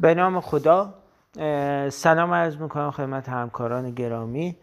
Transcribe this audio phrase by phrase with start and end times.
[0.00, 0.94] به نام خدا
[1.90, 4.56] سلام عرض می‌کنم خدمت همکاران گرامی.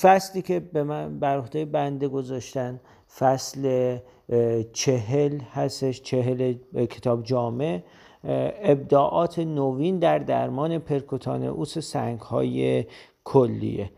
[0.00, 2.80] فصلی که به من بر عهده بنده گذاشتن
[3.18, 3.96] فصل
[4.72, 6.54] چهل هستش چهل
[6.90, 7.80] کتاب جامع.
[8.62, 12.86] ابداعات نوین در درمان پرکوتان اوس سنگ های
[13.24, 13.90] کلیه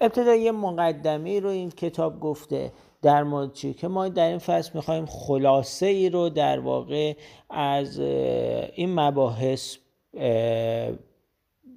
[0.00, 2.72] ابتدا یه مقدمه رو این کتاب گفته.
[3.02, 7.14] در مورد چی؟ که ما در این فصل می‌خوایم خلاصه ای رو در واقع
[7.50, 9.76] از این مباحث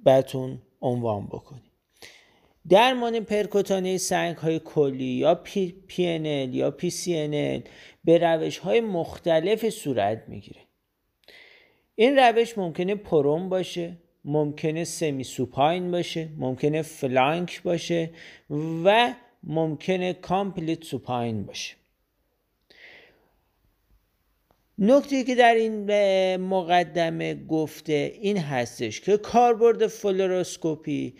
[0.04, 1.70] بهتون عنوان بکنیم.
[2.68, 6.02] درمان پرکوتانه سنگ های کلیه یا پی, پی
[6.52, 7.62] یا پی سی
[8.04, 10.60] به روش های مختلف صورت می‌گیره.
[11.94, 18.10] این روش ممکنه prone باشه ممکنه semi supine باشه ممکنه flank باشه
[18.84, 19.14] و
[19.46, 21.74] ممکنه complete supine باشه.
[24.78, 25.86] نکته که در این
[26.36, 31.14] مقدمه گفته این هستش که کاربرد فلوروسکوپی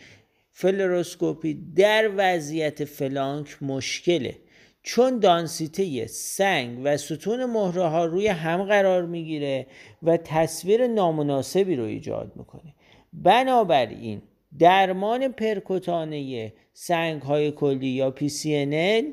[0.52, 4.38] فلوروسکوپی در وضعیت flank مشکله.
[4.82, 9.66] چون دانسیته سنگ و ستون مهره ها روی هم قرار می‌گیره
[10.02, 12.74] و تصویر نامناسبی رو ایجاد می‌کنه.
[13.12, 14.22] بنابراین
[14.58, 19.04] درمان پرکوتانه سنگ های کلیه یا PCNL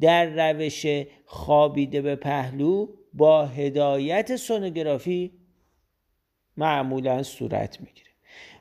[0.00, 0.86] در روش
[1.24, 5.32] خوابیده به پهلو با هدایت سونوگرافی
[6.56, 8.08] معمولا صورت می‌گیره.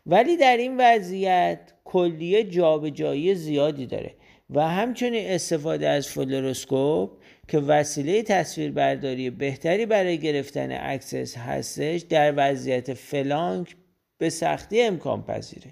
[0.05, 4.15] ولی در این وضعیت کلیه جابجایی زیادی داره
[4.49, 7.11] و همچنین استفاده از فلوروسکوپ
[7.47, 13.75] که وسیله تصویربرداری بهتری برای گرفتن عکس هستش در وضعیت flank
[14.17, 15.71] به سختی امکان پذیره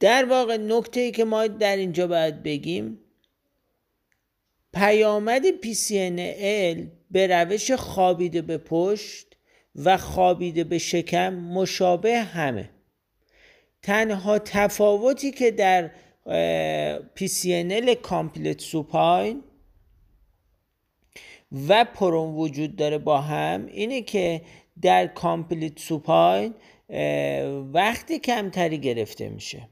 [0.00, 2.98] در واقع نکته ای که ما در اینجا باید بگیم
[4.74, 6.78] پیامد PCNL
[7.10, 9.26] به روش خوابیده به پشت
[9.76, 12.70] و خوابیده به شکم مشابه همه.
[13.82, 15.90] تنها تفاوتی که در
[17.16, 19.42] PCNL complete supine
[21.68, 24.42] و prone وجود داره با هم اینه که
[24.82, 26.54] در complete supine
[27.72, 29.68] وقت کمتری گرفته میشه.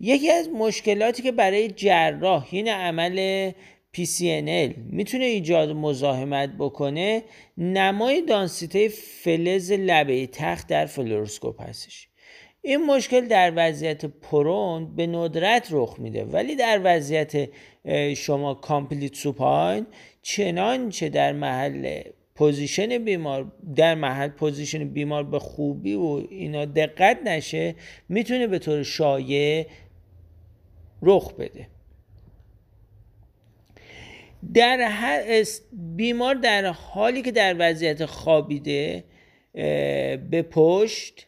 [0.00, 3.50] یکی از مشکلاتی که برای جراح این عمل
[3.96, 7.22] PCNL می‌تونه ایجاد مزاحمت بکنه
[7.58, 12.08] نمای دانسیته فلز لبه تخت در فلوروسکوپ هستش.
[12.62, 17.48] این مشکل در وضعیت prone به ندرت رخ میده ولی در وضعیت
[18.16, 19.86] شما complete supine
[20.22, 22.00] چنانچه در محل
[22.34, 27.74] position بیمار در محل position بیمار به خوبی و اینا دقت نشه
[28.08, 29.66] می‌تونه به طور شایع
[31.02, 31.66] رخ بده.
[34.54, 34.92] در
[35.72, 39.04] بیمار در حالی که در وضعیت خوابیده
[40.30, 41.26] به پشت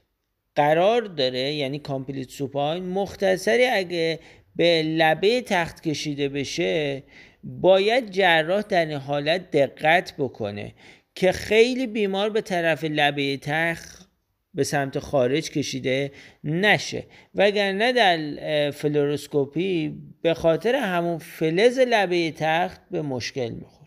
[0.55, 4.19] قرار داره یعنی complete supine مختصری اگه
[4.57, 7.03] به لبه تخت کشیده بشه
[7.45, 10.75] باید جراح در این حالت دقت بکنه
[11.15, 14.00] که خیلی بیمار به طرف لبه تخت
[14.55, 16.13] به سمت خارج کشیده
[16.45, 17.05] نشه.
[17.35, 23.81] وگرنه در فلوروسکوپی به خاطر همون فلز لبه تخت به مشکل می‌خوره.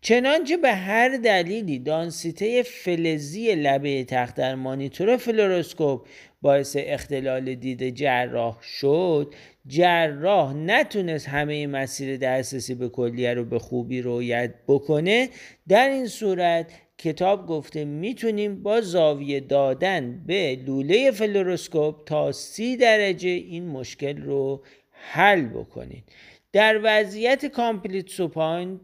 [0.00, 6.06] چنانچه به هر دلیلی دانسیته فلزی لبه تخت در مانیتور فلوروسکوپ
[6.42, 9.34] باعث اختلال دید جراح شد
[9.66, 15.28] جراح نتونست همه مسیر دسترسی به کلیه رو به خوبی رویت بکنه.
[15.68, 16.66] در این صورت
[17.04, 24.62] کتاب گفته می‌تونیم با زاویه دادن به لوله فلوروسکوپ تا سی درجه این مشکل رو
[24.90, 26.04] حل بکنید.
[26.52, 28.80] در وضعیت complete supine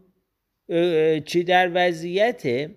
[1.25, 2.71] چی؟ در وضعیت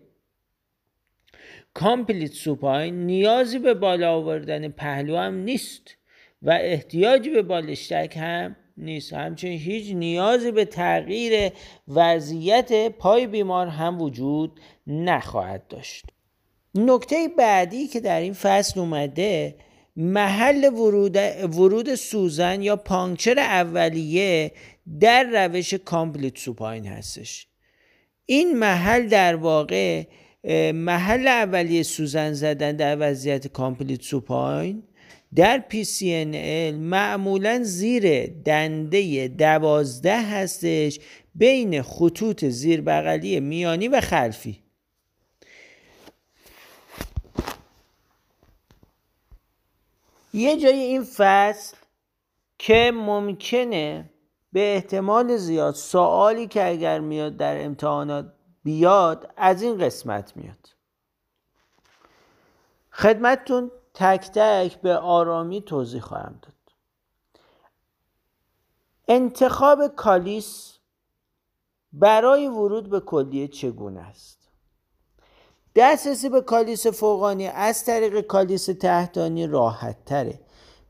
[1.75, 5.97] complete supine نیازی به بالا آوردن پهلو هم نیست
[6.43, 9.13] و احتیاجی به بالشتک هم نیست.
[9.13, 11.53] همچنین هیچ نیازی به تغییر
[11.89, 16.05] وضعیت پای بیمار هم وجود نخواهد داشت.
[16.75, 19.55] نکته بعدی که در این فصل اومده
[19.97, 21.17] محل ورود,
[21.57, 24.53] ورود سوزن یا puncture اولیه
[25.01, 27.47] در روش complete supine هستش.
[28.27, 30.05] این محل در واقع
[30.75, 34.83] محل اولیه سوزن زدن در وضعیت complete supine
[35.37, 41.01] در PCNL معمولا زیر دنده دوازده هستش
[41.35, 44.65] بین خطوط زیر بغلی میانی و خلفی.
[50.33, 51.77] یه جای این فصل
[52.59, 54.11] که ممکنه
[54.53, 58.33] به احتمال زیاد سوالی که اگر میاد در امتحانات
[58.65, 60.69] بیاد از این قسمت میاد.
[62.91, 66.55] خدمتتون تک تک به آرامی توضیح خواهم داد.
[69.09, 70.79] انتخاب کالیس
[71.93, 74.39] برای ورود به کلیه چگونه است؟
[75.77, 80.41] دسترسی به کالیس فوقانی از طریق کالیس تحتانی راحت تره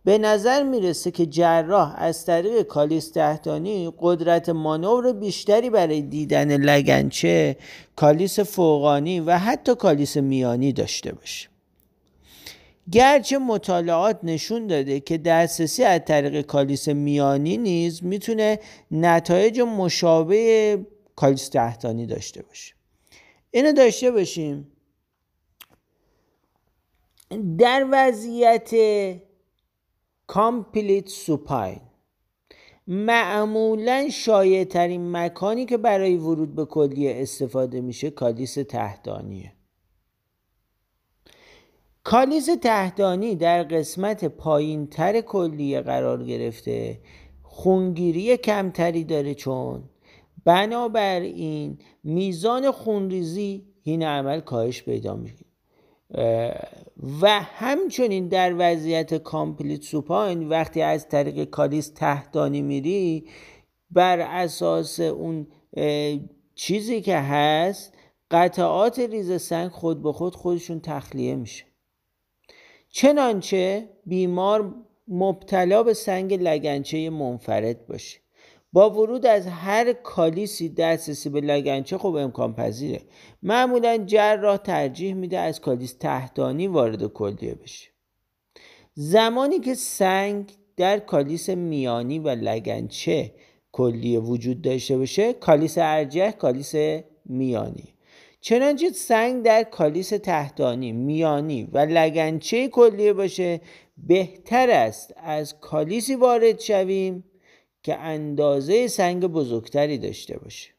[0.05, 7.57] به نظر می‌رسه که جراح از طریق کالیس تحتانی قدرت مانور بیشتری برای دیدن لگنچه
[7.97, 11.54] کالیس فوقانی و حتی کالیس میانی داشته باشه.
[12.93, 18.59] گرچه مطالعات نشون داده که دسترسی از طریق کالیس میانی نیز می‌تونه
[18.91, 20.79] نتایج مشابه
[21.17, 22.75] کالیس تحتانی داشته باشه.
[23.51, 24.73] اینو داشته باشیم.
[27.59, 28.71] در وضعیت
[30.26, 31.81] complete supine
[32.87, 39.53] معمولا شایع ترین مکانی که برای ورود به کلیه استفاده میشه کالیس تحتانیه
[42.05, 47.01] کالیس تحتانی در قسمت پایین تر کلیه قرار گرفته.
[47.43, 49.85] خونگیری کمتری داره چون.
[50.45, 55.49] بنابراین میزان خونریزی این عمل کاهش پیدا می‌کنه.
[57.21, 63.29] و همچنین در وضعیت complete supine وقتی از طریق کالیس تحتانی میری
[63.91, 65.47] بر اساس اون
[66.55, 67.95] چیزی که هست
[68.31, 71.74] قطعات ریز سنگ خود به خود خودشون تخلیه میشه.
[72.96, 74.75] چنانچه بیمار
[75.08, 78.19] مبتلا به سنگ لگنچه منفرد باشه.
[78.73, 83.00] با ورود از هر کالیسی دسترسی به لگنچه خب امکان پذیره.
[83.43, 87.91] معمولا جراح ترجیح میده از کالیس تحتانی وارد کلیه بشه.
[88.94, 93.35] زمانی که سنگ در کالیس میانی و لگنچه
[93.73, 96.75] کلیه وجود داشته باشه کالیس ارجه کالیس
[97.25, 97.94] میانی.
[98.44, 103.61] چنانچه سنگ در کالیس تحتانی میانی و لگنچه کلیه باشه
[103.99, 107.25] بهتر است از کالیسی وارد شویم
[107.82, 110.70] که اندازه سنگ بزرگتری داشته باشه.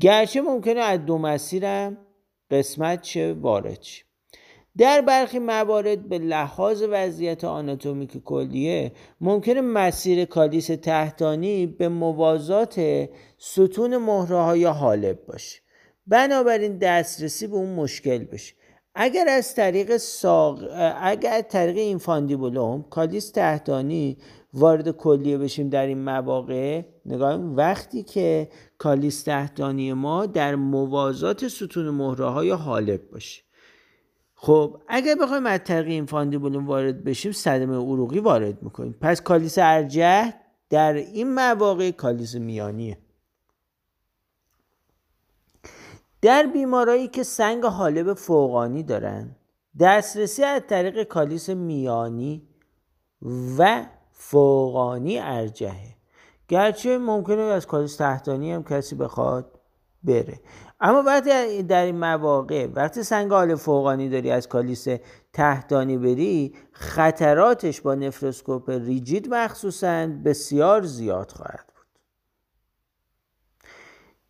[0.00, 1.98] گرچه ممکنه از دو مسیرم
[2.50, 4.04] قسمت چه وارد شه.
[4.78, 13.08] در برخی موارد به لحاظ وضعیت آناتومیک کلیه ممکنه مسیر کالیس تحتانی به موازات
[13.38, 15.60] ستون مهره های حالب باشه.
[16.06, 18.54] بنابراین دسترسی به اون مشکل بشه.
[18.94, 20.58] اگر از طریق ساق...
[21.00, 24.18] اگر از طریق infundibulum کالیس تحتانی
[24.54, 28.48] وارد کلیه بشیم در این مواقع نگاه وقتی که
[28.78, 33.42] کالیس تحتانی ما در موازات ستون مهره های حالب باشه.
[34.44, 38.96] خب اگر بخوایم از طریق infundibulum وارد بشیم صدمه عروقی وارد می‌کنیم.
[39.00, 40.34] پس کالیس ارجحه
[40.70, 42.98] در این مواقع کالیس میانیه.
[46.22, 49.36] در بیمارایی که سنگ حالب فوقانی دارن
[49.80, 52.48] دسترسی از طریق کالیس میانی
[53.58, 55.96] و فوقانی ارجهه
[56.48, 59.60] گرچه ممکنه از کالیس تحتانی هم کسی بخواد
[60.04, 60.40] بره.
[60.84, 64.86] اما وقتی در این مواقع وقتی سنگ حال فوقانی داری از کالیس
[65.32, 71.72] تحتانی بری خطراتش با نفروسکوپ ریجید مخصوصا بسیار زیاد خواهد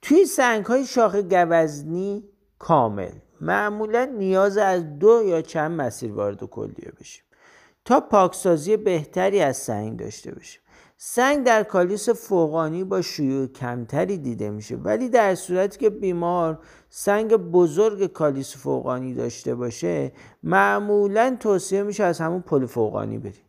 [0.03, 2.25] توی سنگ های شاخ گوزنی
[2.59, 3.13] کامل.
[3.41, 7.25] معمولا نیاز از دو یا چند مسیر وارد کلیه بشیم
[7.85, 10.62] تا پاکسازی بهتری از سنگ داشته باشیم.
[11.05, 17.37] سنگ در کالیس فوقانی با شیوع کمتری دیده میشه ولی در صورتی که بیمار سنگ
[17.37, 23.45] بزرگ کالیس فوقانی داشته باشه معمولا توصیه میشه از همون پل فوقانی بریم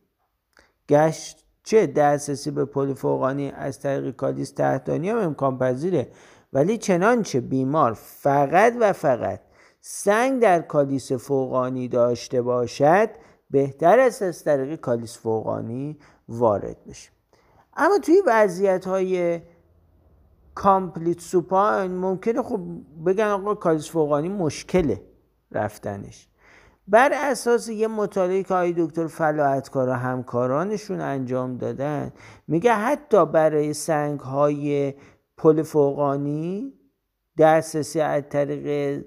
[0.89, 6.07] گشت چه دسترسی به پل فوقانی از طریق کالیس تحتانی هم امکان پذیره
[6.53, 9.39] ولی چنانچه بیمار فقط و فقط
[9.81, 13.09] سنگ در کالیس فوقانی داشته باشد
[13.49, 17.12] بهتر است از طریق کالیس فوقانی وارد بشه.
[17.77, 19.41] اما توی وضعیت های
[20.55, 22.59] complete supine ممکنه خب
[23.05, 25.01] بگن آقا کالیس فوقانی مشکله
[25.51, 26.27] رفتنش
[26.87, 32.11] بر اساس یه مطالعه که آقای دکتر فلاحتکار و همکارانشون انجام دادن
[32.47, 34.93] میگه حتی برای سنگ های
[35.37, 36.73] پل فوقانی
[37.37, 39.03] دسترسی از طریق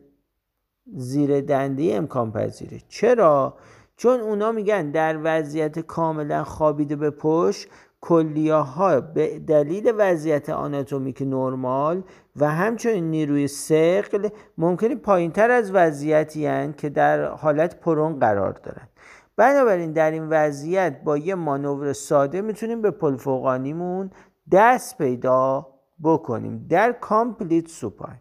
[0.94, 3.56] زیر دنده امکان پذیره چرا؟
[3.96, 7.68] چون اونا میگن در وضعیت کاملا خوابیده به پشت
[8.00, 12.02] کلیه به دلیل وضعیت آناتومیک نرمال
[12.36, 18.88] و همچنین نیروی سقل ممکنه پایین تر از وضعیتی که در حالت پرون قرار دارند
[19.36, 24.10] بنابراین در این وضعیت با یه مانور ساده می‌تونیم به pole فوقانیمون
[24.52, 25.66] دست پیدا
[26.02, 26.66] بکنیم.
[26.70, 28.16] در complete supine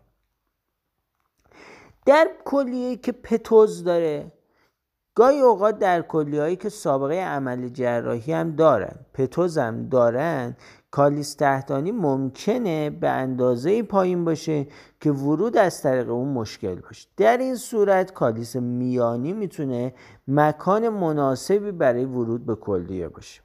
[2.06, 4.32] در کلیه که پتوز داره
[5.16, 10.56] گاهی اوقات در کلیه‌هایی که سابقه عمل جراحی هم دارن پتوز هم دارن
[10.92, 14.68] کالیس تحتانی ممکنه به اندازه پایین باشه
[15.02, 17.08] که ورود از طریق اون مشکل باشه.
[17.18, 19.94] در این صورت کالیس میانی می‌تونه
[20.28, 23.42] مکان مناسبی برای ورود به کلیه باشه.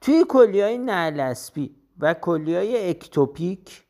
[0.00, 3.84] توی کلیه های نعلسپی و کلیه های اکتوپیک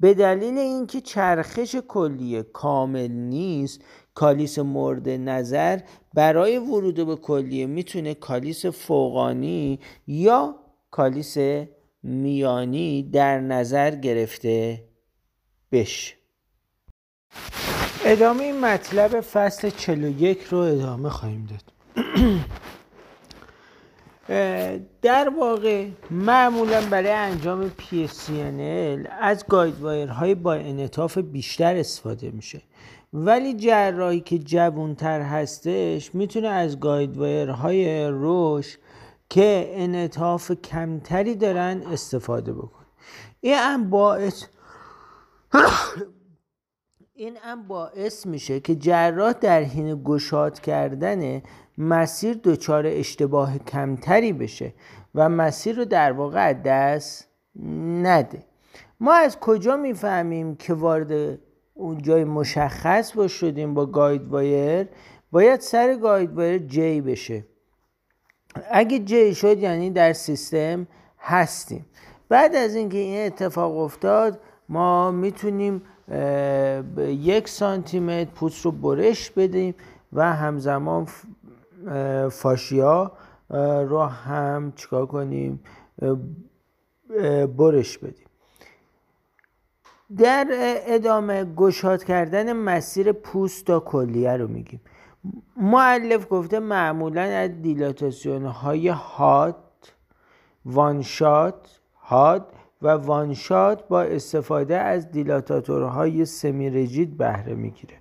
[0.00, 3.80] به دلیل اینکه چرخش کلیه کامل نیست
[4.16, 5.80] کالیس مورد نظر
[6.14, 10.54] برای ورود به کلیه می‌تونه کالیس فوقانی یا
[10.90, 11.36] کالیس
[12.02, 14.84] میانی در نظر گرفته
[15.72, 16.14] بشه.
[18.04, 21.72] ادامه این مطلب فصل 41 رو ادامه خواهیم داد.
[25.02, 29.44] در واقع معمولا برای انجام PSCNL از
[30.10, 32.62] های با انطاف بیشتر استفاده میشه.
[33.18, 36.76] ولی جراحی که جوونتر هستش می‌تونه از
[37.50, 38.78] های روش
[39.28, 42.86] که انطاف کمتری دارن استفاده بکن
[43.40, 44.44] این هم باعث
[47.14, 51.42] این هم باعث میشه که جراح در حین گشاد کردن
[51.78, 54.74] مسیر دچار اشتباه کمتری بشه
[55.14, 57.28] و مسیر رو در واقع دست
[58.02, 58.44] نده.
[59.00, 61.38] ما از کجا می‌فهمیم که وارد
[61.78, 64.86] اون جای مشخص با شدیم با گاید وایر
[65.32, 67.44] باید سر گاید وایر جی بشه.
[68.70, 70.86] اگه جی شد یعنی در سیستم
[71.18, 71.86] هستیم.
[72.28, 75.82] بعد از اینکه این اتفاق افتاد ما می‌تونیم
[77.06, 79.74] یک سانتی متر پوست رو برش بدیم
[80.12, 81.06] و همزمان
[82.30, 83.12] فاشیا
[83.88, 85.60] رو هم چیکار کنیم؟
[87.56, 88.25] برش بدیم.
[90.18, 90.46] در
[90.86, 94.80] ادامه گشاد کردن مسیر پوست تا کلیه رو میگیم.
[95.56, 99.56] معلف گفته معمولا از دیلاتاسیون های هات
[100.64, 107.94] وانشات هاد و وانشات با استفاده از دیلاتاتورهای سمیرجید بهره می‌گیره.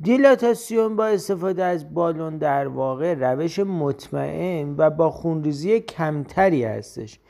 [0.00, 7.20] دیلاتاسیون با استفاده از بالون در واقع روش مطمئن و با خونریزی کمتری هستش.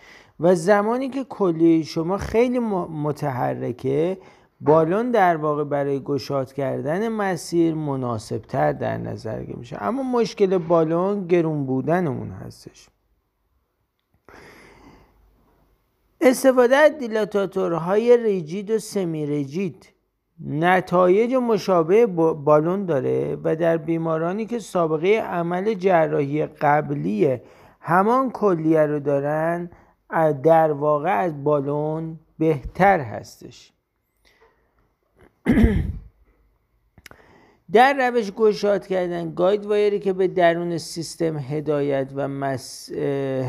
[0.40, 4.18] و زمانی که کلیه شما خیلی متحرکه
[4.60, 9.82] بالون در واقع برای گشاد کردن مسیر مناسبتر در نظر میشه.
[9.82, 12.88] اما مشکل بالون گرون بودن اون هستش.
[16.20, 19.92] استفاده از دیلاتاتورهای ریجید و سمی ریجید
[20.46, 27.40] نتایج مشابه بالون داره و در بیمارانی که سابقه عمل جراحی قبلی
[27.80, 29.70] همان کلیه رو دارن
[30.42, 33.72] در واقع از بالون بهتر هستش.
[37.72, 42.92] در روش گشاد کردن گاید وایری که به درون سیستم هدایت و مس...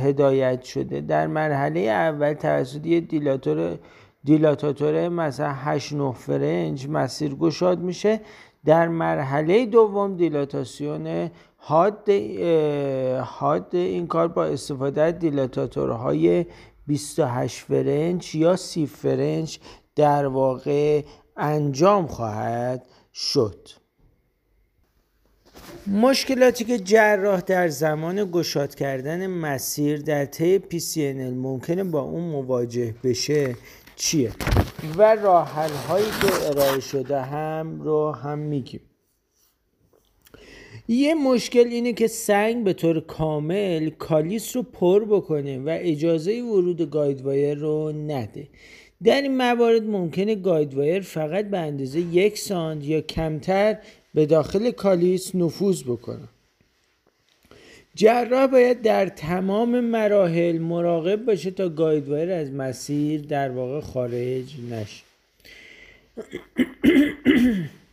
[0.03, 3.79] هدایت شده در مرحله اول توسط یه دیلاتور
[4.23, 8.21] دیلاتاتور مثلا 8 9 فرنج مسیر گشاد میشه.
[8.65, 11.29] در مرحله دوم دیلاتاسیون
[11.67, 12.09] حاد
[13.23, 16.45] حاد این کار با استفاده از دیلاتاتورهای
[16.87, 19.59] 28 فرنج یا 30 فرنج
[19.95, 21.01] در واقع
[21.37, 23.67] انجام خواهد شد.
[25.87, 32.95] مشکلاتی که جراح در زمان گشاد کردن مسیر در طی PCNL ممکنه با اون مواجه
[33.03, 33.55] بشه
[33.95, 34.31] چیه؟
[34.97, 35.49] و راه
[35.87, 38.81] هایی که ارائه شده هم رو هم میگیم.
[40.87, 46.89] یه مشکل اینه که سنگ به طور کامل کالیس رو پر بکنه و اجازه ورود
[46.89, 48.47] guide wire رو نده.
[49.03, 53.77] در این موارد ممکنه guide wire فقط به اندازه یک سانت یا کمتر
[54.13, 56.27] به داخل کالیس نفوذ بکنه.
[57.95, 64.55] جراح باید در تمام مراحل مراقب باشه تا guide wire از مسیر در واقع خارج
[64.71, 65.03] نشه.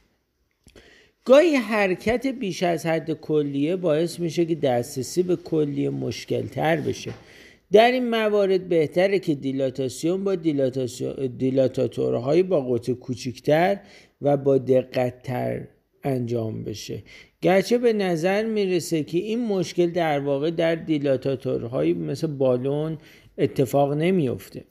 [1.25, 7.13] گاهی حرکت بیش از حد کلیه باعث میشه که دسترسی به کلیه مشکل تر بشه.
[7.73, 10.35] در این موارد بهتره که دیلاتاسیون با
[11.39, 13.81] دیلاتاتورهای با قطع کوچکتر
[14.23, 15.69] و با دقت تر
[16.05, 17.03] انجام بشه.
[17.41, 22.99] گرچه به نظر می‌رسه که این مشکل در واقع در دیلاتاتورهایی مثل بالون
[23.39, 24.65] اتفاق نمیافته.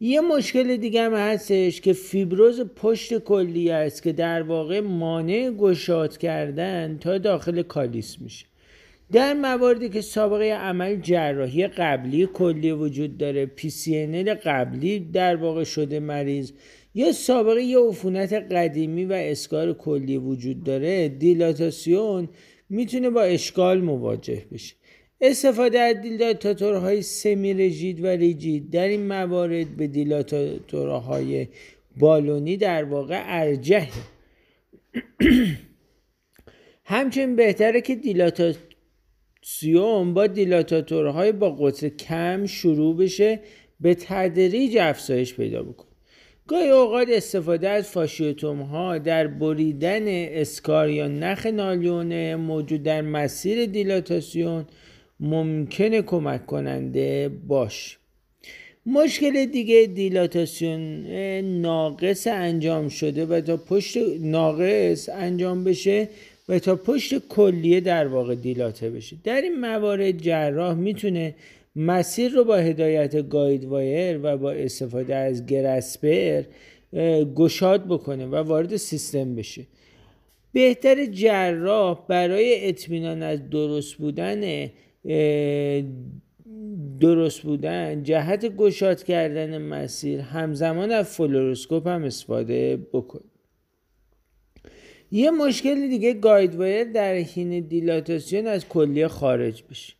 [0.00, 6.18] یه مشکل دیگه هم هستش که فیبروز پشت کلیه است که در واقع مانع گشاد
[6.18, 8.46] کردن تا داخل کالیس میشه.
[9.12, 16.00] در مواردی که سابقه عمل جراحی قبلی کلی وجود داره PCNL قبلی در واقع شده
[16.00, 16.52] مریض
[16.94, 22.28] یا سابقه یه عفونت قدیمی و اسکار کلی وجود داره دیلاتاسیون
[22.68, 24.74] می‌تونه با اشکال مواجه بشه.
[25.20, 31.48] استفاده از دیلاتاتورهای semi-rigid و rigid در این موارد به دیلاتاتورهای
[31.96, 33.88] بالونی در واقع ارجحه
[36.84, 38.54] همچنین بهتره که دیلاتاسیون
[40.14, 43.40] با دیلاتاتورهای با قطر کم شروع بشه
[43.80, 45.86] به تدریج افزایش پیدا بکنه.
[46.46, 53.66] گاهی اوقات استفاده از fasciotome ها در بریدن اسکار یا نخ نایلون موجود در مسیر
[53.66, 54.66] دیلاتاسیون
[55.20, 57.98] ممکنه کمک کننده باش.
[58.86, 61.06] مشکل دیگه دیلاتاسیون
[61.60, 66.08] ناقص انجام شده و تا پشت ناقص انجام بشه
[66.48, 69.16] و تا پشت کلیه در واقع دیلاته بشه.
[69.24, 71.34] در این موارد جراح می‌تونه
[71.76, 76.42] مسیر رو با هدایت گاید وایر و با استفاده از گرسپر
[77.36, 79.66] گشاد بکنه و وارد سیستم بشه.
[80.52, 84.70] بهتر جراح برای اطمینان از درست بودن
[87.00, 93.20] درست بودن جهت گشاد کردن مسیر همزمان از فلوروسکوپ هم استفاده بکن.
[95.10, 99.92] یه مشکل دیگه guide wire در حین دیلاتاسیون از کلیه خارج بشه.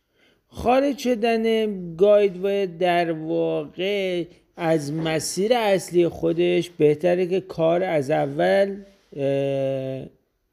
[0.47, 4.25] خارج شدن guide wire در واقع
[4.57, 8.83] از مسیر اصلی خودش بهتره که کار از اول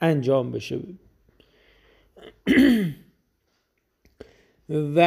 [0.01, 0.79] انجام بشه.
[4.68, 5.00] و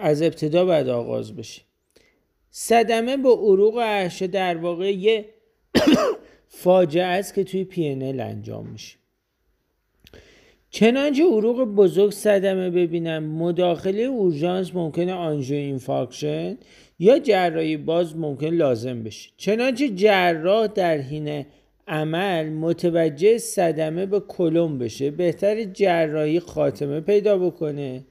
[0.00, 1.62] از ابتدا باید آغاز بشه.
[2.50, 5.24] صدمه با عروق عرشه در واقع یه
[6.48, 8.96] فاجعه است که توی پی انجام میشه.
[10.70, 16.58] چنانچه عروق بزرگ صدمه ببینم مداخله اورژانس ممکنه آنژو اینفاکشن
[16.98, 19.30] یا جراحی باز ممکن لازم بشه.
[19.36, 21.46] چنانچه جراح در حین
[21.88, 28.04] عمل متوجه صدمه به کلم بشه بهتر جراحی خاتمه پیدا بکنه.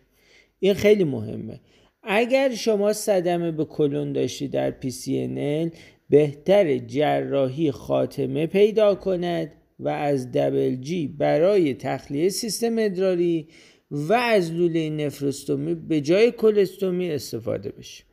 [0.65, 1.59] این خیلی مهمه.
[2.03, 5.75] اگر شما صدمه به کلون داشتی در PCNL
[6.09, 13.47] بهتر جراحی خاتمه پیدا کند و از دبل جی برای تخلیه سیستم ادراری
[13.91, 18.03] و از لوله نفروستومی به جای کلستومی استفاده بشه.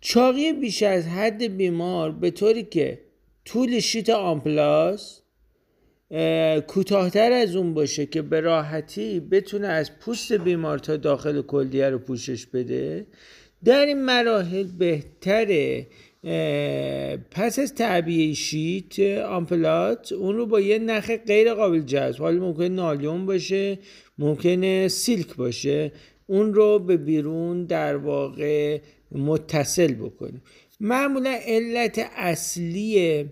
[0.00, 3.00] چاقی بیش از حد بیمار به طوری که
[3.44, 5.19] طول شیت آمپلاس
[6.66, 11.98] کوتاهتر از اون باشه که به راحتی بتونه از پوست بیمار تا داخل کلیه رو
[11.98, 13.06] پوشش بده
[13.64, 15.86] در این مراحل بهتره
[17.30, 22.64] پس از تعبیه شیت آمپلات اون رو با یه نخ غیر قابل جذب حالا ممکن
[22.64, 23.78] نالیون باشه
[24.18, 25.92] ممکنه سیلک باشه
[26.26, 28.78] اون رو به بیرون در واقع
[29.12, 30.42] متصل بکنیم.
[30.80, 33.24] معمولا علت اصلی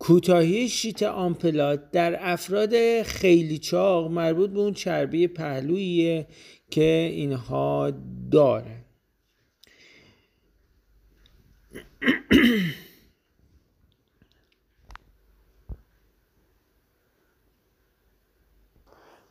[0.00, 6.26] کوتاهی شیت آمپلات در افراد خیلی چاق مربوط به اون چربی پهلوییه
[6.70, 7.92] که اینها
[8.30, 8.84] دارن.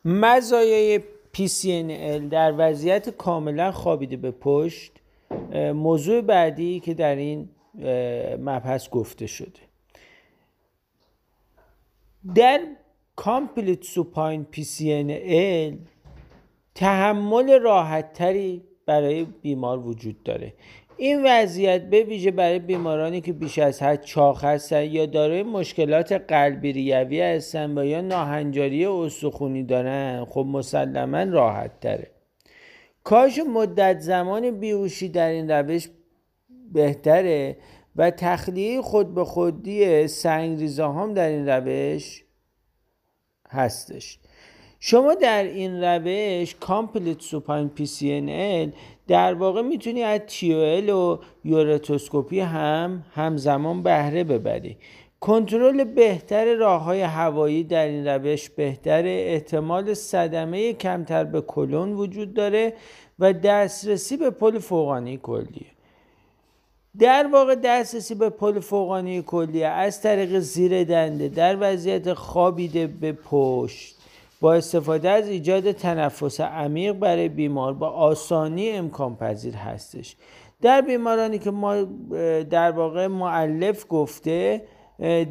[0.04, 1.00] مزایای
[1.36, 4.92] PCNL در وضعیت کاملا خوابیده به پشت
[5.74, 7.48] موضوع بعدی که در این
[8.38, 9.69] مبحث گفته شده.
[12.34, 12.60] در
[13.16, 15.74] complete supine PCNL
[16.74, 20.54] تحمل راحت تری برای بیمار وجود داره.
[20.96, 26.12] این وضعیت به ویژه برای بیمارانی که بیش از حد چاق هستند یا دارای مشکلات
[26.12, 32.10] قلبی ریوی هستند و یا ناهنجاری استخونی دارن خب مسلما راحت تره
[33.04, 35.88] کاهش مدت زمان بیهوشی در این روش
[36.72, 37.56] بهتره.
[37.96, 42.24] و تخلیه خود به خودی سنگریزه هم در این روش
[43.48, 44.18] هستش.
[44.80, 48.72] شما در این روش complete supine PC
[49.06, 54.76] در واقع می‌تونی از TUL و ureteroscopy هم همزمان بهره ببری.
[55.20, 62.34] کنترل بهتر راه های هوایی در این روش بهتر احتمال صدمه کمتر به کلون وجود
[62.34, 62.72] داره
[63.18, 65.66] و دسترسی به پل فوقانی کلیه.
[66.98, 73.12] در واقع دسترسی به پل فوقانی کلیه از طریق زیر دنده در وضعیت خوابیده به
[73.12, 73.96] پشت
[74.40, 80.16] با استفاده از ایجاد تنفس عمیق برای بیمار با آسانی امکان پذیر هستش.
[80.62, 81.82] در بیمارانی که ما
[82.50, 84.62] در واقع معلف گفته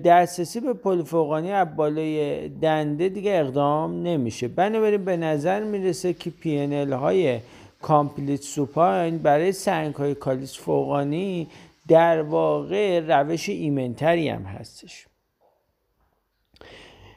[0.06, 4.48] دسترسی به پل فوقانی از بالای دنده دیگه اقدام نمیشه.
[4.48, 7.40] بنابراین به نظر می‌رسه که پی های
[7.82, 11.48] complete supine برای سنگ های کالیس فوقانی
[11.88, 15.06] در واقع روش ایمنتری هم هستش.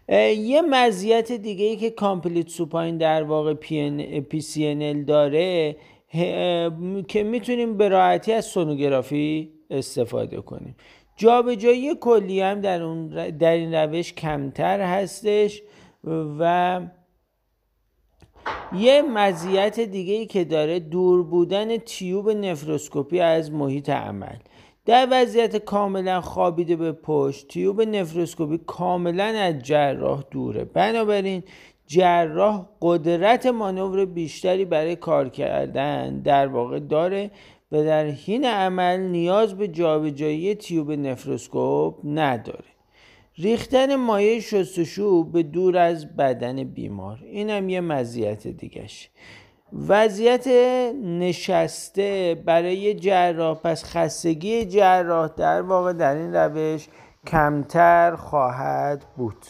[0.08, 3.54] یه مزیت دیگه ای که complete supine در واقع
[4.20, 5.76] PC داره
[7.08, 10.76] که می‌تونیم به راحتی از سونوگرافی استفاده کنیم.
[11.16, 15.62] جابجایی کلی هم در, اون در این روش کمتر هستش
[16.38, 16.80] و
[18.76, 24.36] یه مزیت دیگه ای که داره دور بودن تیوب نفروسکوپی از محیط عمل.
[24.86, 30.64] در وضعیت کاملا خوابیده به پشت تیوب نفروسکوپی کاملا از جراح دوره.
[30.64, 31.42] بنابراین
[31.86, 37.30] جراح قدرت مانور بیشتری برای کار کردن در واقع داره
[37.72, 42.71] و در حین عمل نیاز به جابجایی تیوب نفروسکوپ نداره.
[43.38, 47.18] ریختن مایع شستشو به دور از بدن بیمار.
[47.22, 49.10] این هم یه مزیت دیگهش.
[49.72, 50.46] وضعیت
[51.02, 56.88] نشسته برای جراح پس خستگی جراح در واقع در این روش
[57.26, 59.46] کمتر خواهد بود.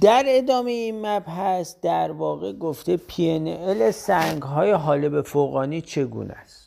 [0.00, 6.61] در ادامه این مبحث در واقع گفته PNL سنگ های حالب فوقانی چگونه است؟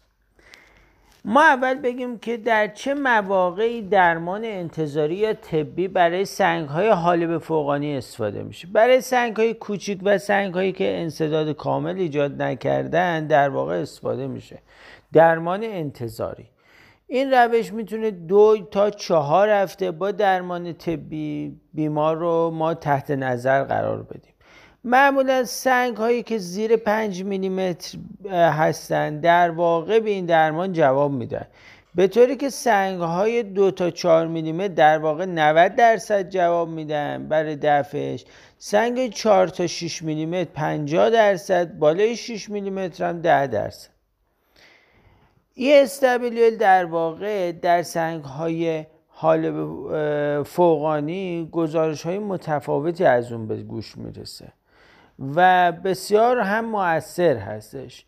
[1.28, 7.38] ما اول بگیم که در چه مواقعی درمان انتظاری یا طبی برای سنگ های حالب
[7.38, 8.68] فوقانی استفاده میشه.
[8.68, 14.28] برای سنگ های کوچیک و سنگ هایی که انصداد کامل ایجاد نکردن در واقع استفاده
[14.28, 14.60] میشه.
[15.14, 16.46] درمان انتظاری.
[17.08, 23.64] این روش می‌تونه دو تا چهار هفته با درمان طبی بیمار رو ما تحت نظر
[23.64, 24.35] قرار بدیم.
[24.88, 27.98] معمولا سنگ هایی که زیر 5 میلیمتر
[28.32, 31.48] هستند در واقع به این درمان جواب میدن.
[31.96, 37.28] به طوری که سنگ های دو تا 4 میلیمتر در واقع 90 درصد جواب میدن
[37.28, 38.26] برای دفعش.
[38.58, 43.90] سنگ 4 تا 6 میلیمتر 50 درصد بالای 6 میلیمتر هم 10 درصد.
[45.54, 49.74] این استابیلیل در واقع در سنگ های حال
[50.44, 54.48] فوقانی گزارش های متفاوتی از اون به گوش می‌رسه.
[55.20, 58.06] و بسیار هم مؤثر هستش.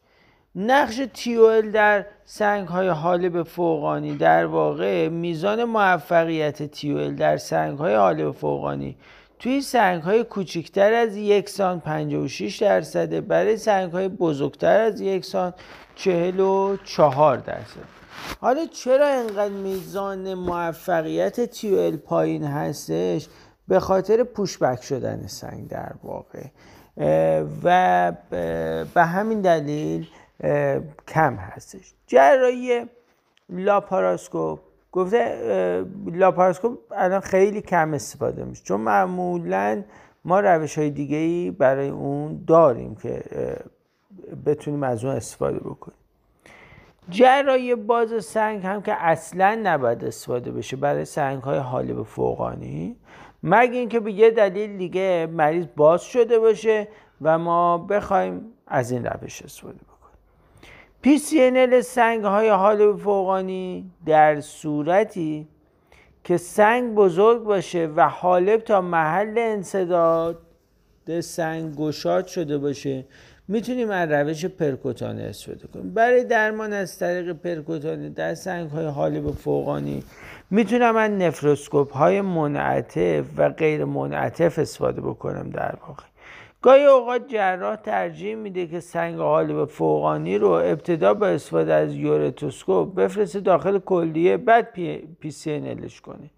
[0.55, 7.95] نقش تیول در سنگ های حالب فوقانی در واقع میزان موفقیت تیول در سنگ های
[7.95, 8.97] حالب فوقانی
[9.39, 15.25] توی سنگ های کوچکتر از یک سان 56 درصده برای سنگ های بزرگتر از یک
[15.25, 15.53] سان
[15.95, 17.97] 44 درصد.
[18.41, 23.27] حالا چرا اینقدر میزان موفقیت تیول پایین هستش؟
[23.67, 26.43] به خاطر پوشبک شدن سنگ در واقع.
[27.63, 28.11] و
[28.93, 30.07] به همین دلیل
[31.07, 31.93] کم هستش.
[32.07, 32.85] جراحی
[33.49, 34.59] لاپاراسکوپ.
[34.91, 38.63] گفته لاپاراسکوپ الان خیلی کم استفاده میشه.
[38.63, 39.83] چون معمولا
[40.25, 43.23] ما روش های دیگه ای برای اون داریم که
[44.45, 45.97] بتونیم از اون استفاده بکنیم.
[47.09, 52.95] جراحی باز سنگ هم که اصلا نباید استفاده بشه برای سنگ های حالب فوقانی.
[53.49, 56.87] مگه اینکه به یه دلیل دیگه مریض باز شده باشه
[57.21, 61.17] و ما بخوایم از این روش استفاده بکنیم.
[61.17, 65.47] PCNL سنگ های حال فوقانی در صورتی
[66.23, 70.39] که سنگ بزرگ باشه و حالب تا محل انصداد
[71.21, 73.05] سنگ گشاد شده باشه
[73.47, 75.93] می‌تونیم از روش پرکوتانه استفاده کنیم.
[75.93, 80.03] برای درمان از طریق پرکوتانه در سنگ های حالب فوقانی
[80.49, 86.03] می‌تونم من نفروسکوپ های منعطف و غیر منعطف استفاده بکنم در واقع.
[86.61, 92.95] گاهی اوقات جراح ترجیح میده که سنگ حالب فوقانی رو ابتدا با استفاده از ureteroscope
[92.95, 96.29] بفرسته داخل کلیه بعد P, PC کنه.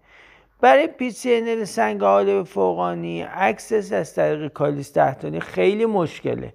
[0.60, 6.52] برای PC سنگ حالب فوقانی access از طریق کالیس تحتانی خیلی مشکله.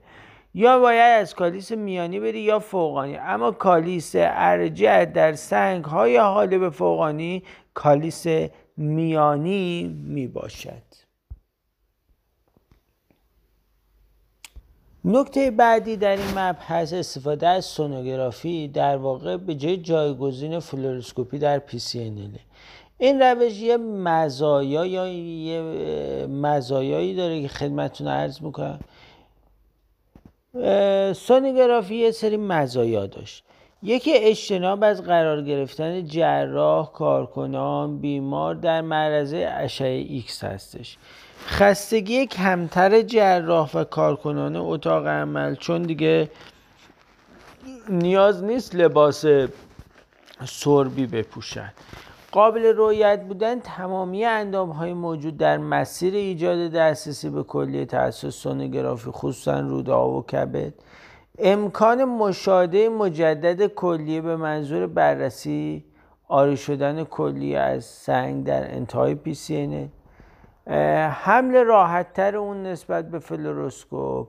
[0.57, 3.17] یا باید از کالیس میانی بری یا فوقانی.
[3.17, 8.25] اما کالیس ارجح در سنگ های حالب فوقانی کالیس
[8.77, 10.83] میانی می باشد
[15.05, 21.59] نکته بعدی در این مبحث استفاده از سونوگرافی در واقع به جای جایگزین فلوروسکوپی در
[21.59, 22.29] PC
[22.97, 25.61] این روش یه مزایا یا یه
[26.27, 28.79] مزایایی داره که خدمتتون عرض می‌کنم.
[31.13, 33.43] سونوگرافی یه سری مزایا داشت.
[33.83, 40.97] یکی اجتناب از قرار گرفتن جراح کارکنان بیمار در معرض اشعه ایکس هستش.
[41.47, 46.29] خستگی کمتر جراح و کارکنان اتاق عمل چون دیگه
[47.89, 49.25] نیاز نیست لباس
[50.45, 51.73] سربی بپوشن.
[52.35, 59.11] قابل رویت بودن تمامی اندام های موجود در مسیر ایجاد دسترسی به کلیه توسط سونوگرافی
[59.11, 60.73] خصوصا روده و کبد.
[61.39, 65.85] امکان مشاهده مجدد کلیه به منظور بررسی
[66.27, 69.89] عاری شدن کلیه از سنگ در انتهای P
[71.09, 74.27] حمل راحت تر اون نسبت به فلوروسکوپ.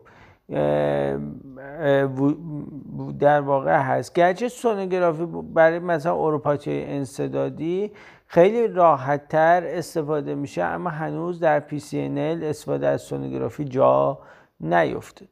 [3.19, 4.13] در واقع هست.
[4.13, 7.93] گرچه سونوگرافی برای مثلا uropathy انسدادی
[8.27, 14.19] خیلی راحت تر استفاده میشه اما هنوز در PCNL استفاده از سونوگرافی جا
[14.61, 15.29] نیفتاد.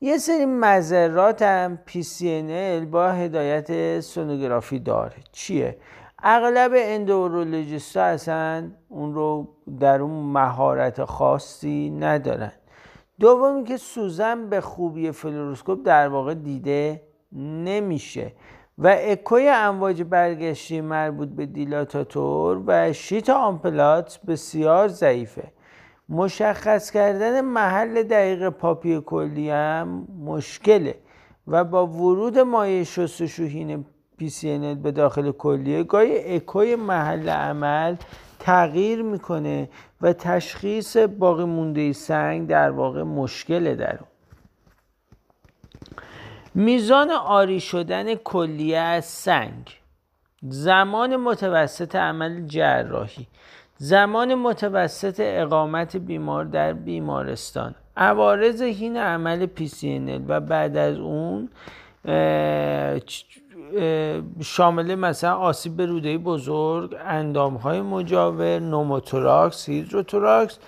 [0.00, 5.16] یه سری مضرات هم PCNL با هدایت سونوگرافی داره.
[5.32, 5.78] چیه؟
[6.22, 9.48] اغلب endourologist اصلا اون رو
[9.80, 12.52] در اون مهارت خاصی ندارن.
[13.20, 18.32] دومی که سوزن به خوبی فلوروسکوپ در واقع دیده نمیشه.
[18.78, 25.52] و اکوی امواج برگشتی مربوط به dilatator و sheath Amplatz بسیار ضعیفه.
[26.08, 30.94] مشخص کردن محل دقیق پاپی کلی هم مشکله
[31.46, 33.84] و با ورود مایع شستشوهین
[34.20, 37.96] PCNL به داخل کلیه گاهی اکوی محل عمل
[38.44, 39.68] تغییر می‌کنه
[40.02, 44.08] و تشخیص باقی مونده سنگ در واقع مشکل در اون.
[46.54, 49.80] میزان آری شدن کلیه از سنگ.
[50.42, 53.26] زمان متوسط عمل جراحی.
[53.76, 57.74] زمان متوسط اقامت بیمار در بیمارستان.
[57.96, 61.48] عوارض حین عمل PCNL و بعد از اون
[64.42, 70.58] شامل مثلا آسیب به روده بزرگ اندام های مجاور نوموتوراکس هیدروتوراکس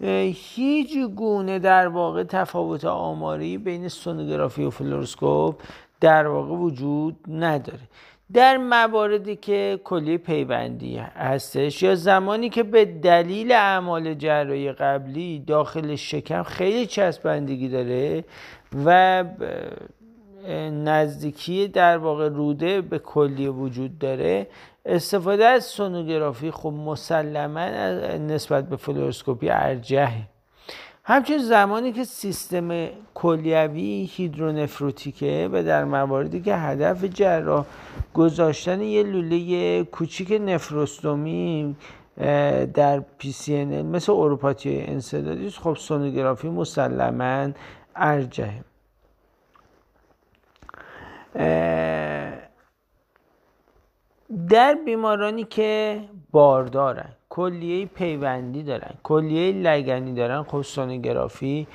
[0.00, 5.60] هیچ گونه در واقع تفاوت آماری بین سونوگرافی و فلوروسکوپ
[6.00, 7.88] در واقع وجود نداره.
[8.32, 15.94] در مواردی که کلی پیوندی هستش یا زمانی که به دلیل اعمال جراحی قبلی داخل
[15.94, 18.24] شکم خیلی چسبندگی داره
[18.84, 19.24] و
[20.70, 24.46] نزدیکی در واقع روده به کلیه وجود داره.
[24.86, 27.66] استفاده از سونوگرافی خب مسلما
[28.18, 30.22] نسبت به فلوروسکوپی ارجحه
[31.04, 37.66] همچنین زمانی که سیستم کلیوی هیدرونفروتیکه و در مواردی که هدف جراح
[38.14, 41.76] گذاشتن یه لوله کوچیک نفروستومی
[42.74, 47.50] در PCNL مثل اروپاتی انسدادی خب سونوگرافی مسلما
[47.96, 48.64] ارجحه.
[54.48, 61.66] در بیمارانی که باردارن کلیه پیوندی دارن کلیه لگنی دارن خب سونوگرافی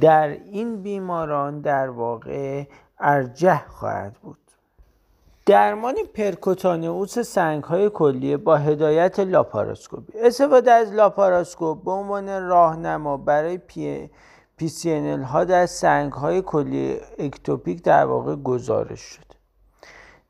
[0.00, 2.64] در این بیماران در واقع
[3.00, 4.36] ارجح خواهد بود.
[5.46, 10.12] درمان percutaneous سنگ های کلیه با هدایت لاپاراسکوپی.
[10.18, 14.10] استفاده از لاپاراسکوپ به عنوان راهنما برای P
[14.60, 19.24] PCNL ها در سنگ های کلی ectopic در واقع گزارش شد.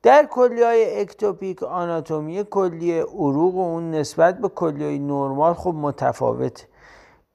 [0.03, 5.75] در کلی های ectopic آناتومی کلی عروق و اون نسبت به کلی های نرمال خب
[5.75, 6.65] متفاوته.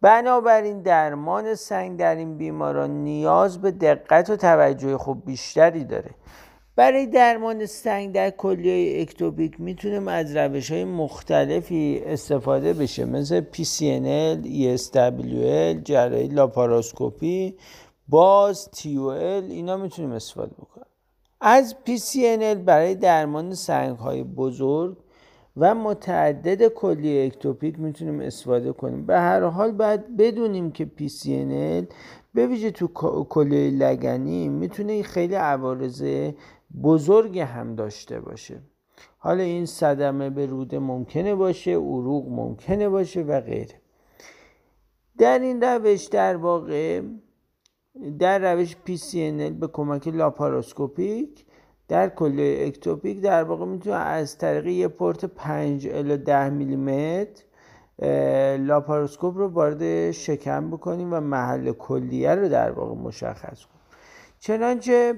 [0.01, 6.11] بنابراین درمان سنگ در این بیماران نیاز به دقت و توجه خوب بیشتری داره.
[6.75, 14.45] برای درمان سنگ در کلیه اکتوپیک می‌تونیم از روش های مختلفی استفاده بشه مثل PCNL,
[14.45, 17.55] ESWL, جراحی لاپاراسکوپی
[18.07, 20.87] باز TUL اینا می‌تونیم استفاده بکنیم.
[21.41, 24.97] از PCNL برای درمان سنگ های بزرگ
[25.57, 29.05] و متعدد کلیه اکتوپیک می‌تونیم استفاده کنیم.
[29.05, 31.93] به هر حال باید بدونیم که PCNL
[32.33, 32.87] به ویژه تو
[33.29, 36.03] کلیه لگنی می‌تونه خیلی عوارض
[36.83, 38.61] بزرگ هم داشته باشه.
[39.17, 43.81] حالا این صدمه به روده ممکنه باشه عروق ممکنه باشه و غیره.
[45.17, 47.01] در این روش در واقع
[48.19, 51.45] در روش PCNL به کمک لاپاراسکوپیک
[51.87, 57.43] در کل اکتوپیک در واقع می‌تونه از طریق یه پورت 5 الی 10 میلیمتر
[58.57, 63.74] لاپاراسکوپ رو وارد شکم بکنیم و محل کلیه رو در واقع مشخص کنیم.
[64.45, 65.13] چنانچه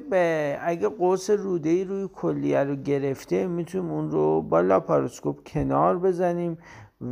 [0.62, 6.58] اگه قوس روده ای روی کلیه رو گرفته می‌تونیم اون رو با لاپاروسکوپ کنار بزنیم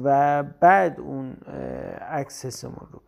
[0.03, 1.37] و بعد اون
[2.01, 3.01] access مون رو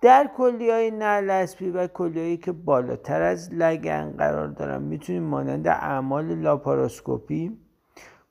[0.00, 6.34] در کلیه های نلسپی و کلیه که بالاتر از لگن قرار دارن می‌تونیم مانند اعمال
[6.34, 7.58] لاپاروسکوپی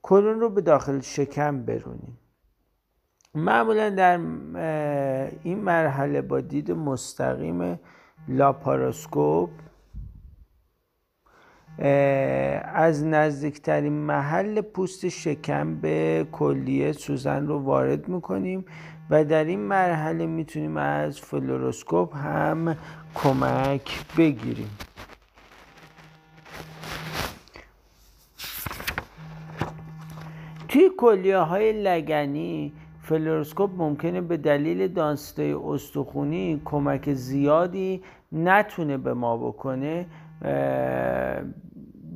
[0.02, 2.20] کلون رو به داخل شکم برونیم.
[3.36, 4.20] معمولا در
[5.44, 7.80] این مرحله با دید مستقیم
[8.28, 9.50] لاپاراسکوپ
[12.74, 18.66] از نزدیکترین محل پوست شکم به کلیه سوزن رو وارد می‌کنیم
[19.10, 22.78] و در این مرحله می‌تونیم از فلوروسکوپ هم
[23.16, 24.70] کمک بگیریم.
[30.68, 39.38] توی کلیه های لگنی فلوروسکوپ ممکنه به دلیل دانسته استخونی کمک زیادی نتونه به ما
[39.38, 40.06] بکنه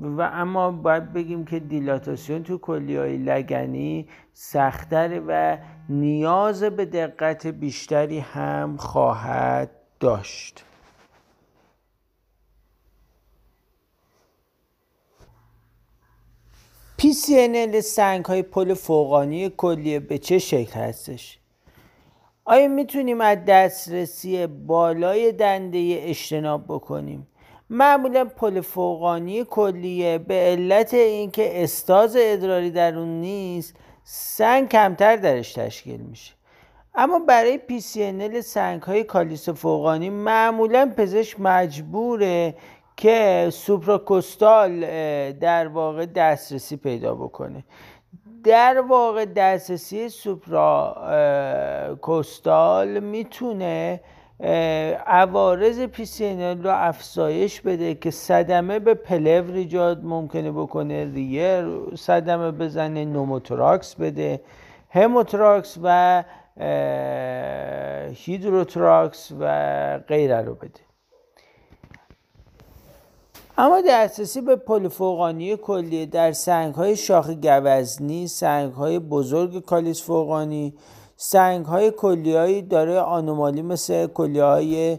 [0.02, 5.58] و اما باید بگیم که دیلاتاسیون تو کلیه های لگنی سختره و
[5.90, 9.70] نیاز به دقت بیشتری هم خواهد
[10.00, 10.67] داشت.
[17.02, 21.40] PCNL سنگ های پل فوقانی کلیه به چه شکل هستش؟
[22.46, 27.28] آیا می‌تونیم از دسترسی بالای دنده اجتناب بکنیم؟
[27.70, 35.54] معمولا پل فوقانی کلیه به علت اینکه استاز ادراری در اون نیست سنگ کمتر درش
[35.54, 36.34] تشکیل میشه
[36.96, 42.56] اما برای PCNL سنگ های کالیس فوقانی معمولا پزشک مجبوره
[42.98, 44.82] که supracostal
[45.32, 47.64] در واقع دسترسی پیدا بکنه.
[48.44, 54.00] در واقع دسترسی supracostal می‌تونه
[55.08, 63.06] عوارض PCNL رو افزایش بده که صدمه به پلور ایجاد ممکنه بکنه ریر صدمه بزنه
[63.06, 64.42] نوموتراکس بده.
[64.90, 66.24] هموتراکس و
[68.14, 70.80] هیدروتراکس و غیره رو بده.
[73.60, 80.74] اما دسترسی به پلیفوقانی کلیه در سنگ های شاخ گوزنی سنگ های بزرگ کالیس فوقانی
[81.16, 84.98] سنگ های کلیایی داره آنومالی مثل کلیه های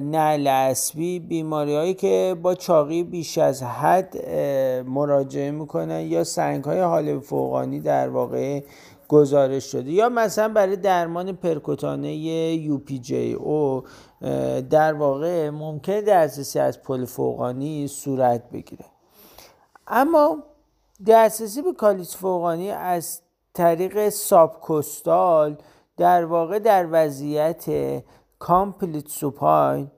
[0.00, 4.28] نعل اسبی بیماری هایی که با چاقی بیش از حد
[4.86, 8.60] مراجعه می‌کنن یا سنگ های حال فوقانی در واقع
[9.14, 9.90] گزارش شده.
[9.90, 13.82] یا مثلا برای درمان percutaneous UPJO
[14.70, 18.84] در واقع ممکن دسترسی از pole فوقانی صورت بگیره.
[19.86, 20.38] اما
[21.06, 23.20] دسترسی به کالیس فوقانی از
[23.54, 25.56] طریق subcostal
[25.96, 27.64] در واقع در وضعیت
[28.38, 29.90] complete supine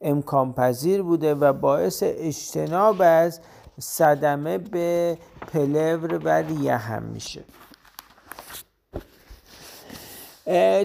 [0.00, 3.40] امکان پذیر بوده و باعث اجتناب از
[3.80, 5.18] صدمه به
[5.52, 7.44] پلور و ریه هم میشه.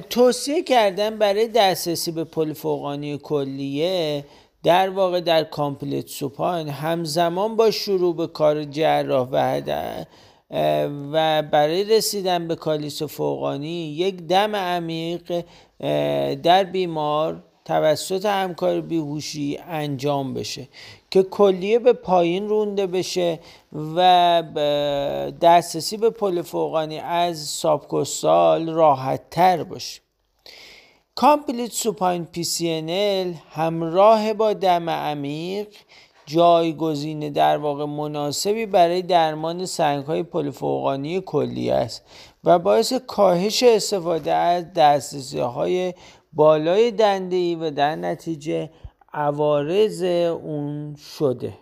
[0.09, 4.25] توصیه کردن برای دسترسی به pole فوقانی کلیه
[4.63, 9.61] در واقع در complete supine همزمان با شروع به کار جراح و
[11.11, 15.43] و برای رسیدن به calyx فوقانی یک دم عمیق
[16.35, 20.67] در بیمار توسط همکار بیهوشی انجام بشه
[21.11, 23.39] که کلیه به پایین رونده بشه
[23.95, 24.43] و
[25.41, 30.01] دسترسی به pole فوقانی از subcostal راحت تر باشه.
[31.15, 35.67] complete supine PCNL همراه با دم عمیق
[36.25, 42.05] جایگزین در واقع مناسبی برای درمان سنگ های pole فوقانی کلیه است
[42.43, 45.93] و باعث کاهش استفاده از دسترسی های
[46.33, 48.69] بالای دنده ای و در نتیجه
[49.13, 51.53] عوارض اون شده.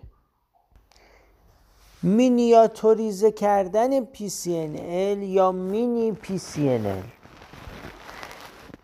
[2.04, 7.18] مینیاتوریزه کردن PCNL یا مینی PCNL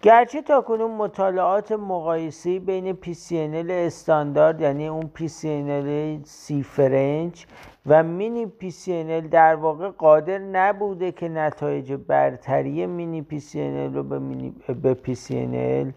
[0.02, 7.46] گرچه تا کنون مطالعات مقایسی بین PCNL استاندارد یعنی اون PCNL سی فرنج
[7.86, 14.56] و مینی PCNL در واقع قادر نبوده که نتایج برتری مینی PCNL رو به, مینی
[14.82, 15.94] به PCNL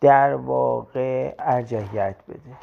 [0.00, 2.56] در واقع ارجحیت بده.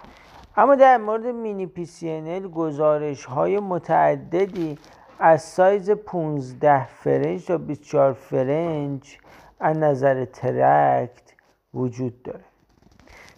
[0.57, 4.77] اما در مورد mini PCNL گزارش های متعددی
[5.19, 9.17] از سایز 15 French تا 24 French
[9.59, 11.33] از نظر tract
[11.73, 12.43] وجود داره.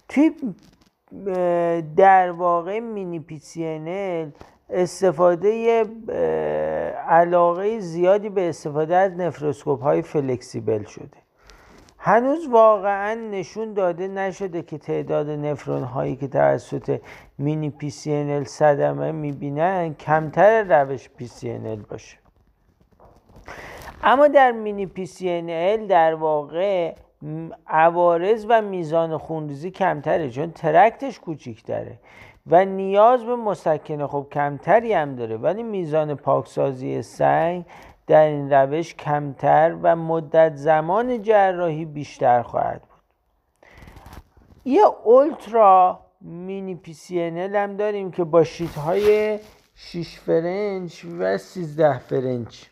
[0.10, 0.32] توی
[1.96, 3.40] در واقع mini PCNL
[4.70, 5.84] استفاده
[7.08, 11.18] علاقه زیادی به استفاده از nephroscope های flexible شده.
[11.98, 17.02] هنوز واقعا نشون داده نشده که تعداد نفرون هایی که توسط
[17.38, 21.58] mini PCNL صدمه می‌بینن کمتر روش PCNL
[21.90, 22.18] باشه.
[24.04, 25.42] اما در mini PCNL
[25.88, 26.96] در واقع
[27.68, 32.00] عوارض و میزان خونریزی کمتره چون tract ش کوچیکتره.
[32.50, 37.66] و نیاز به مسکنه خب کمتری هم داره ولی میزان پاکسازی سنگ
[38.08, 43.00] در این روش کمتر و مدت زمان جراحی بیشتر خواهد بود.
[44.66, 49.40] یه ultra mini PCNL هم داریم که با sheath های
[49.76, 52.66] 6 French و 13 French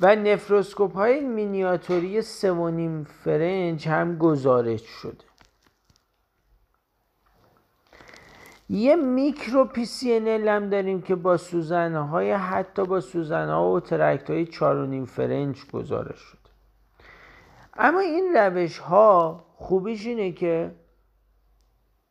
[0.00, 2.26] و nephroscope های مینیاتوری 3.5
[3.24, 5.29] French هم گزارش شده.
[8.72, 10.16] یه micro PCNL
[10.48, 15.58] هم داریم که با سوزنه های حتی با سوزنه ها و tract های 4.5 French
[15.72, 16.40] گزارش شده
[17.74, 20.74] اما این روش ها خوبیش اینه که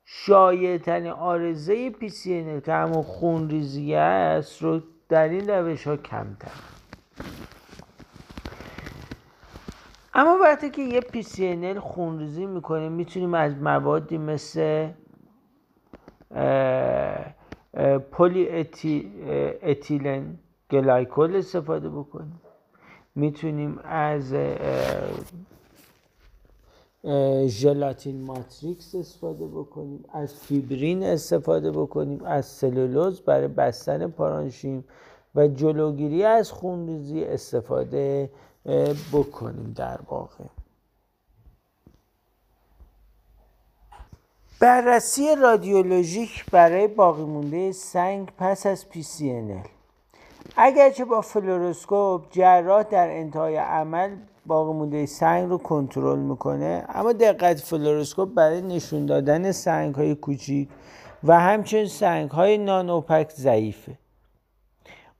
[0.05, 6.51] شایعترین آرزه پی سی که همون خون ریزی است رو در این روش ها کمتر.
[10.13, 14.89] اما وقتی که یه PCNL خون ریزی می‌کنیم می‌تونیم از موادی مثل
[18.11, 20.37] polyethylene
[20.71, 22.41] glycol استفاده بکنیم.
[23.15, 24.33] می‌تونیم از
[27.47, 34.83] gelatin matrix استفاده بکنیم از فیبرین استفاده بکنیم از سلولوز برای بستن پارانشیم
[35.35, 38.29] و جلوگیری از خونریزی استفاده
[39.13, 40.43] بکنیم در واقع.
[44.59, 49.67] بررسی رادیولوژیک برای باقی مونده سنگ پس از PCNL
[50.57, 54.09] اگرچه با fluoroscope جراح در انتهای عمل
[54.45, 60.69] باقی مونده سنگ رو کنترل می‌کنه اما دقت fluoroscope برای نشون دادن سنگ های کوچیک
[61.23, 63.97] و همچنین سنگ های non-opaque ضعیفه.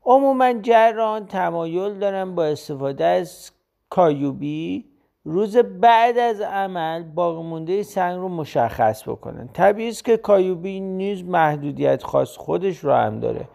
[0.06, 3.52] عموما جراحان تمایل دارن با استفاده از
[3.90, 4.86] KUB
[5.24, 9.50] روز بعد از عمل باقی مونده سنگ رو مشخص بکنن.
[9.54, 13.48] طبیعی است که کایوبی نیز محدودیت خاص خودش رو هم داره.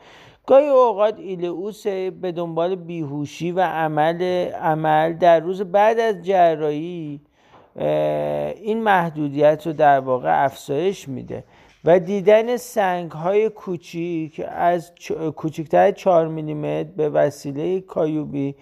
[0.46, 7.20] گاهی اوقات ایلئوس به دنبال بیهوشی و عمل عمل در روز بعد از جراحی
[8.56, 11.44] این محدودیت رو در واقع افزایش میده
[11.84, 14.92] و دیدن سنگ های کوچیک از
[15.36, 18.54] کوچکتر 4 میلیمتر به وسیله کایوبی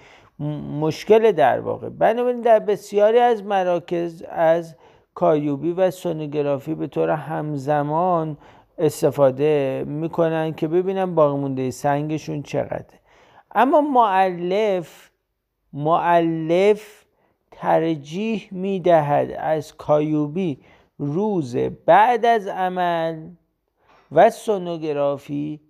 [0.80, 1.88] مشکل در واقع.
[1.88, 4.76] بنابراین در بسیاری از مراکز از
[5.14, 8.36] کایوبی و سونوگرافی به طور همزمان
[8.78, 13.00] استفاده می‌کنن که ببینن باقی مونده سنگشون چقدره.
[13.54, 15.10] اما معلف
[15.72, 17.04] معلف
[17.50, 20.58] ترجیح می‌دهد از کایوبی
[20.98, 23.28] روز بعد از عمل
[24.12, 25.60] و سونوگرافی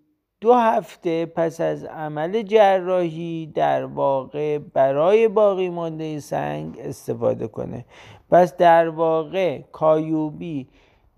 [0.43, 7.85] دو هفته پس از عمل جراحی در واقع برای باقی مانده سنگ استفاده کنه.
[8.31, 10.69] پس در واقع کایوبی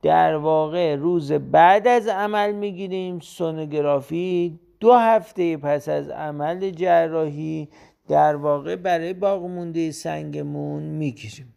[0.02, 3.18] در واقع روز بعد از عمل می‌گیریم.
[3.18, 7.68] سونوگرافی دو هفته پس از عمل جراحی
[8.08, 11.53] در واقع برای باقی مونده سنگمون می‌گیریم.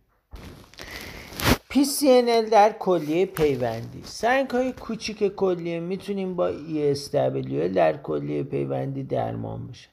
[1.77, 4.01] PCNL در کلیه پیوندی.
[4.03, 9.89] سنگ های کوچیک کلیه می‌تونیم با ESWL در کلیه پیوندی درمان بشه.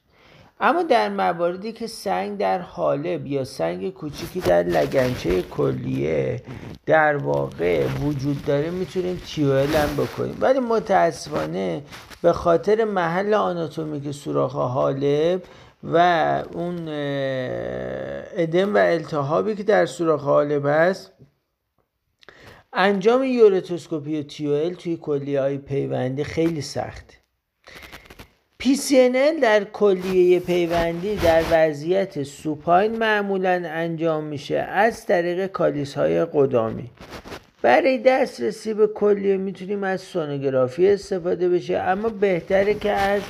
[0.59, 6.41] اما در مواردی که سنگ در حالب یا سنگ کوچیکی در لگنچه کلیه
[6.85, 10.37] در واقع وجود داره می‌تونیم تیوئل هم بکنیم.
[10.41, 11.81] ولی متاسفانه
[12.21, 15.41] به خاطر محل آناتومیک سوراخ حالب
[15.83, 15.97] و
[16.53, 16.85] اون
[18.37, 21.11] ادم و التهابی که در سوراخ حالب هست
[22.77, 27.13] انجام یورتوسکوپی و تیوئل توی کلیه های پیوندی خیلی سخته
[28.63, 36.89] PCNL در کلیه پیوندی در وضعیت supine معمولا انجام میشه از طریق calyx های قدامی.
[37.61, 43.21] برای دسترسی به کلیه می‌تونیم از سونوگرافی استفاده بشه اما بهتره که از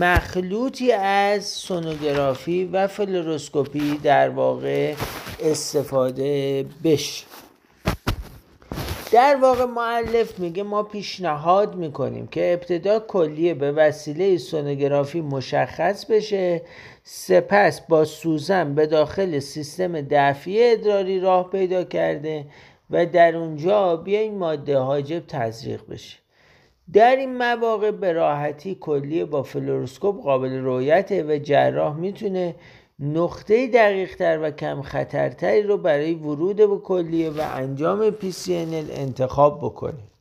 [0.00, 4.94] مخلوطی از سونوگرافی و fluoroscopy در واقع
[5.40, 7.33] استفاده بشه.
[9.12, 16.62] در واقع مؤلف میگه ما پیشنهاد می‌کنیم که ابتدا کلیه به وسیله سونوگرافی مشخص بشه
[17.02, 22.44] سپس با سوزن به داخل سیستم دفعی ادراری راه پیدا کرده
[22.90, 26.18] و در اونجا بیاین ماده حاجب تزریق بشه.
[26.92, 32.54] در این مواقع به راحتی کلیه با fluoroscope قابل رویته و جراح می‌تونه
[32.98, 39.58] نقطه دقیق تر و کم خطرتری رو برای ورود به کلیه و انجام PCNL انتخاب
[39.58, 40.14] بکنید.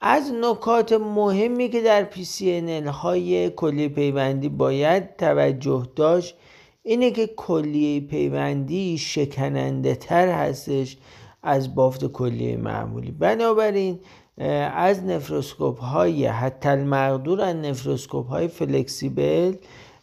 [0.00, 6.36] از نکات مهمی که در PCNL های کلیه پیوندی باید توجه داشت
[6.82, 10.96] اینه که کلیه پیوندی شکننده تر هستش
[11.42, 13.10] از بافت کلیه معمولی.
[13.10, 14.00] بنابراین
[14.74, 19.54] از نفروسکوپ های حتی المقدور از نفروسکوپ های فلکسیبل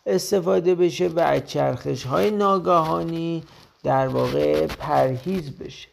[0.06, 3.44] استفاده بشه و از چرخش های ناگهانی
[3.84, 5.88] در واقع پرهیز بشه.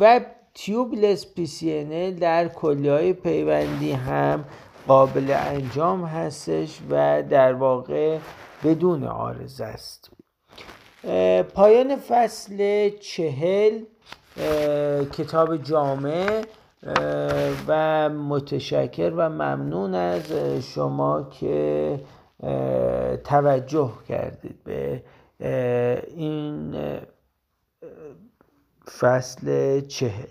[0.00, 0.20] و
[0.54, 4.44] تیوبلس پی در کلی های پیوندی هم
[4.86, 8.18] قابل انجام هستش و در واقع
[8.64, 10.10] بدون آرزه است.
[11.54, 13.80] پایان فصل چهل
[15.12, 16.44] کتاب جامع
[17.68, 20.32] و متشکر و ممنون از
[20.74, 22.00] شما که
[23.24, 25.02] توجه کردید به
[26.16, 26.76] این
[29.00, 30.28] فصل چهل.